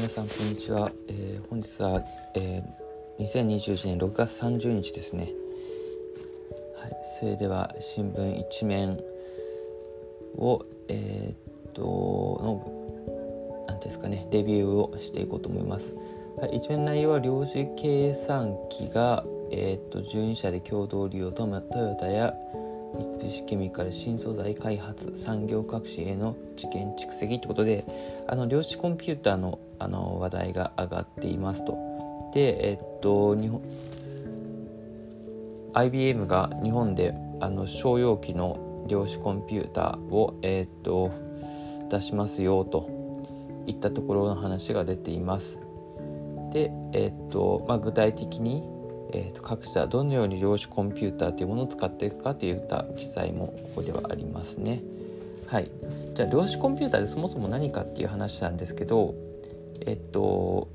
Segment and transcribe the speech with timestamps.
[0.00, 2.02] 皆さんこんにちは、えー、本日は、
[2.34, 5.28] えー、2021年6月30日ですね。
[6.74, 8.98] はいそれでは新聞一面
[10.38, 15.94] をえー、っとの何ですかねレビューをしていこうと思います。
[16.40, 22.32] はい、一面内容は量子計算機が、えー、っと12社で共同利用とトヨタや
[22.94, 27.84] 三菱ケミカル新素材開発産業革新への知見蓄積ということで
[28.28, 31.78] あの量子コンピューターのあの話題が上がっていますと。
[32.34, 33.62] でえっと日本
[35.72, 41.10] IBM が日本であの商用機の量子コンピューターを、えっと
[41.90, 42.88] 出しますよと
[43.66, 45.58] いったところの話が出ています。
[46.52, 48.62] で、えっとまあ、具体的に
[49.12, 54.82] えー、と各社どのように量子コンピューターというものを使っていくかといった記載もここではありますね。
[55.46, 55.70] はい、
[56.14, 59.14] じゃあ量子コンピューターでそもそも何かっていう話なんですけど
[59.84, 60.68] えっと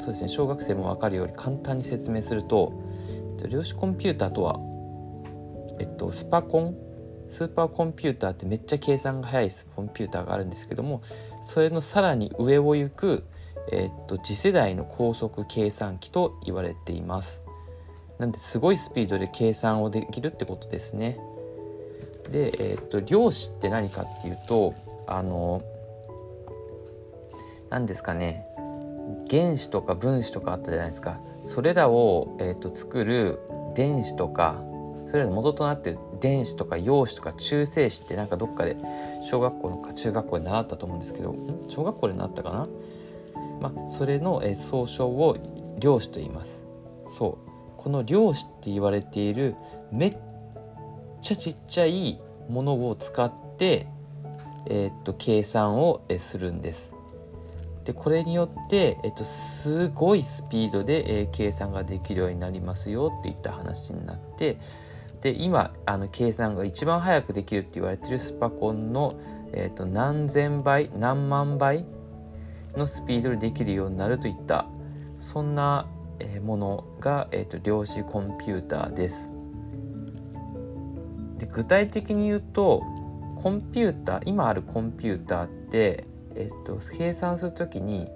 [0.00, 2.72] そうですね小学生も分かるように簡単に説明すると
[3.48, 4.60] 量子コンピューターとは、
[5.78, 6.76] えっと、スパコン
[7.30, 11.02] スーパーコンピューターってめっちゃ計算が速いコンピューターがあるんですけども
[11.44, 13.24] それのさらに上を行く
[13.70, 17.40] えー、っと次世代の高速計算機と言われています。
[18.18, 21.18] なんですごいスピードで計算をできるってことですね。
[22.30, 24.74] で、えー、っと量子って何かっていうと
[25.06, 25.62] あの
[27.70, 28.46] 何ですかね。
[29.30, 31.18] 原子とか分子とかあったじゃないですか。
[31.46, 33.40] それらを、えー、と作る
[33.74, 34.62] 電子とか
[35.08, 38.76] それらの元となってる電子とか陽子とか中性子ってなんかどっかで
[39.28, 41.34] 小学校のか中学校で習ったと思うんですけど
[41.68, 42.68] 小学校で習ったかな？
[43.62, 45.36] まあ、それの、え総称を
[45.78, 46.60] 量子と言います。
[47.06, 47.52] そう。
[47.76, 49.54] この量子って言われている
[49.90, 50.16] めっ
[51.20, 53.86] ちゃちっちゃいものを使って、
[54.66, 56.92] えー、っと計算をするんです。
[57.84, 64.58] でこれによって、えっと、すごいスピードで、えー、計算ができるようになりますよっていった話になって
[65.20, 69.18] で今あの計算が一番早くできるって言われてるスパコンの、
[69.52, 71.84] えっと、何千倍何万倍
[72.76, 74.66] のスピードでできるようになるといった
[75.18, 75.86] そんな
[76.42, 79.30] ものが、えーと、量子コンピューターです。
[81.38, 82.82] で具体的に言うと
[83.42, 86.06] コンピューター今あるコンピューターって、
[86.36, 88.08] えーと、計算する時に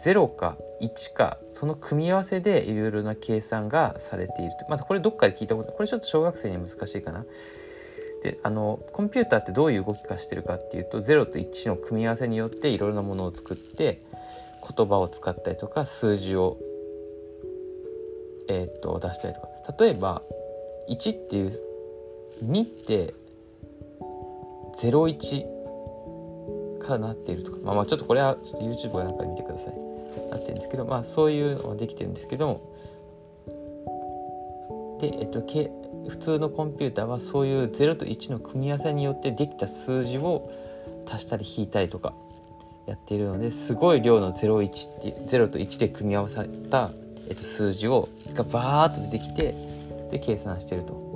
[0.00, 7.24] 0か1かその組み合わせでいろいろな計算がされているまたこれどっかで聞いたことこれちょっと小学生には難しいかな。
[8.22, 14.00] であのコンピューターってどういう動きかしてるかっていうと0と1の組み合わせによっていろいろなものを作って
[14.76, 16.58] 言葉を使ったりとか数字を、
[18.48, 19.48] えー、っと出したりとか。
[19.78, 20.22] 例えば
[20.88, 21.60] 1っていう
[22.44, 23.14] 2って
[24.76, 25.44] 01
[26.80, 29.74] からなっているとか、まあ、まあちょっとこれはちょっと YouTube かなんかで見てください。
[30.30, 32.60] なってるんですけどまあそういうのができてるんですけども
[35.02, 35.40] でえっと
[36.08, 40.50] 普通のコンピューターはそういう0と1の組み合わせによってできた数字を
[41.06, 42.14] 足したり引いたりとか
[42.86, 46.90] やっているのですごい量の01って0と1で組み合わされた、
[47.28, 49.54] えっと、数字をがバーッと出てきて
[50.10, 51.12] で計算してると。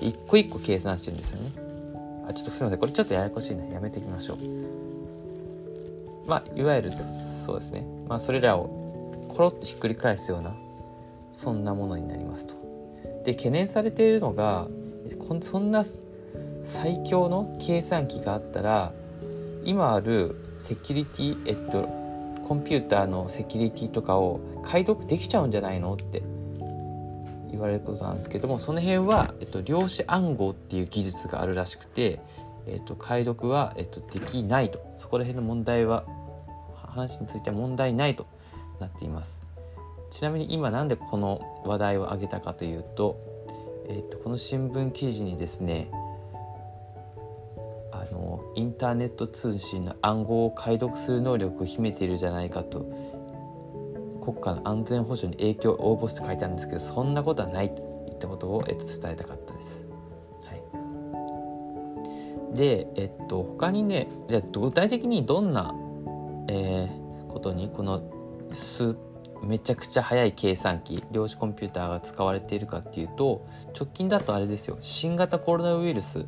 [0.00, 1.50] 一個一個計算してるんですよね。
[2.28, 2.78] あちょっとすいません。
[2.78, 3.64] これちょっとややこしいな。
[3.64, 4.38] やめていきましょう。
[6.26, 6.92] まあいわゆる
[7.46, 7.84] そうですね。
[8.08, 10.54] まあそれらをコロッとひっくり返すような
[11.34, 12.54] そんなものになりますと。
[13.28, 14.68] で懸念されているのが
[15.42, 15.84] そんな
[16.64, 18.94] 最強の計算機があったら
[19.64, 21.82] 今あるセキュリティえっと
[22.48, 26.22] コンピューターのセキュリティとかを解読できちゃうんじゃないのって
[27.50, 32.20] 言われることなんですけどもその辺は、えっと、量子暗号っていう技術があるらしくて、
[32.66, 34.80] えっと、解読は、えっと、できないと。
[34.96, 36.04] そこら辺の問題は
[36.76, 38.26] 話については問題ないと
[38.80, 39.47] なっています。
[40.10, 43.18] ちなみに今なんでこの話題を挙げたかというと,、
[43.88, 45.90] えーと、この新聞記事にですね
[47.92, 52.80] あのインターネット通信の暗号を解読する能力を秘めているじゃないかと
[54.22, 59.90] 国家の安全保障に影響を及ぼすと書いてあるんですけどそんなことはないといったことを、えっと、伝えたかったです。
[60.44, 60.54] は
[62.52, 65.74] い、で、えっと、他にねじゃ具体的にどんな、
[66.48, 68.02] えー、ことにこの
[68.52, 68.94] ス
[69.42, 74.78] めちゃくちゃ速い計算機量子コンピューターが使われているかっていうと直近だとあれですよ。
[74.80, 76.26] 新型コロナウイルス。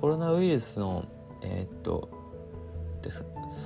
[0.00, 1.04] コロナウイルスの
[1.42, 2.08] えー、っと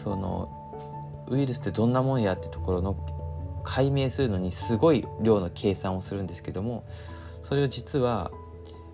[0.03, 6.85] そのウイルスってどんなもんやってところの解明するのにすごい量の計算をするんですけども
[7.43, 8.31] それを実は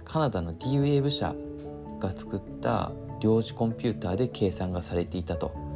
[0.05, 1.35] カナダの D ウェーブ社
[2.01, 5.68] が作った量子コンピューターで計算がされていたと。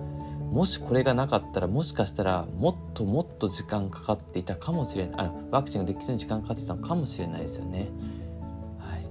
[0.53, 7.89] もしこれがなかったらもしかしたらもっともっと時間かかっていたかもしれないあワクチンができずに時間かかってたのかもしれないですよね。
[8.79, 9.05] はい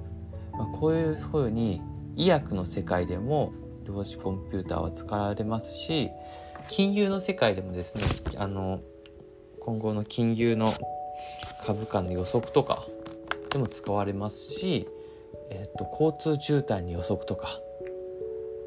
[0.54, 1.82] まあ、こういうふうに
[2.16, 3.54] 医薬の世界でも
[3.86, 6.12] 量子コンピューターは使われますし
[6.70, 8.04] 金融の世界でもですね
[8.38, 8.82] あの
[9.60, 10.72] 今後の金融の
[11.66, 12.86] 株価の予測とか
[13.50, 14.88] でも使われますし、
[15.50, 17.60] えっと、交通渋滞の予測とか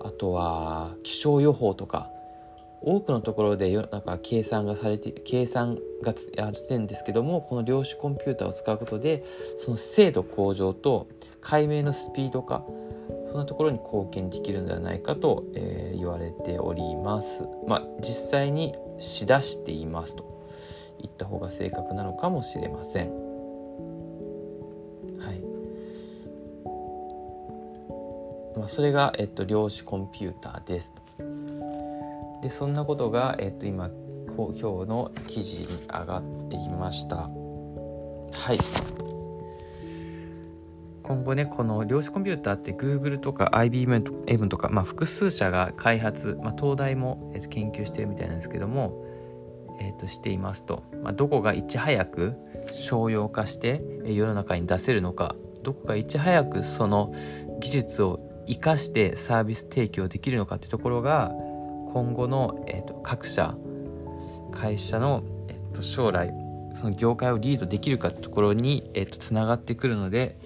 [0.00, 2.10] あとは気象予報とか
[2.86, 9.24] 多くのところでなんか計算がされて計算がやってるんですけどもこの量子コンピューターを使うことで
[9.56, 11.08] その精度向上と
[11.40, 12.62] 解明のスピード化
[13.34, 17.42] そんなところに貢献できるのではないかと、えー、言われております。
[17.66, 20.46] まあ、実際にしだしていますと
[21.00, 23.10] 言った方が正確なのかもしれません。
[25.18, 25.40] はい
[28.56, 30.92] まあ、それが、えっと、量子コンピューターです。
[32.44, 33.88] でそんなことが、えっと、今
[34.36, 37.16] 今日の記事に上がっていました。
[37.16, 37.30] は
[38.52, 38.58] い。
[41.02, 49.06] 今後ねこの量子コンピューターって Google とか IBM とか、まあ、複数社が開発、まあ、東大も、えー、と研究してるみたいなんですけども、
[49.80, 52.34] えー、としていますと、まあ、どこがいち早く
[52.72, 55.34] 商用化して世の中に出せるのか。
[55.62, 57.14] どこがいち早くその
[57.60, 61.32] 技術を生かしてサービス提供できるのかってところが
[61.94, 63.54] 今後の、えー、と各社
[64.50, 66.34] 会社の、えー、と将来
[66.74, 70.36] その業界をリードできるかってところに、えー、とつながってくるので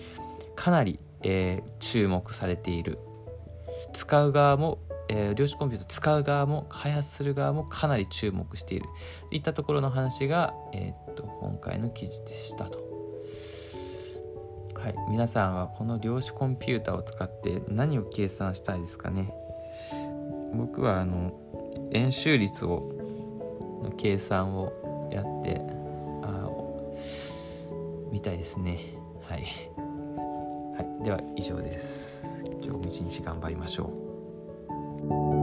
[0.54, 2.98] かなり、えー、注目されている。
[3.94, 4.78] 使う側も、
[5.08, 8.86] えー、量子コンピューター使う側も開発する側もかなり注目している。
[9.30, 12.86] といったところの話が、えー、っと今回の記事でしたと。
[14.74, 19.32] はい、皆さんはこの量子コンピューターを使って何を計算したいですかね？
[20.54, 21.32] 僕はあの
[21.92, 22.92] 円周率を
[23.82, 24.72] の計算を
[25.12, 25.60] やって
[26.22, 26.48] あ
[28.10, 28.78] みたいですね。
[29.28, 29.44] はい。
[30.76, 32.44] はい、では以上です。
[32.62, 33.84] 今日も一日頑張りましょ
[35.04, 35.37] う。